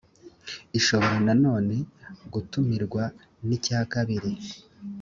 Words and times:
ishobora 0.79 1.15
na 1.25 1.33
none 1.45 1.75
gutumirwa 2.33 3.03
n 3.47 3.49
icyakabiri 3.57 4.31